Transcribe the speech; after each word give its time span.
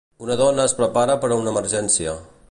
Una 0.27 0.37
dona 0.39 0.63
es 0.69 0.73
prepara 0.79 1.17
per 1.25 1.29
a 1.31 1.37
una 1.43 1.53
emergència. 1.55 2.17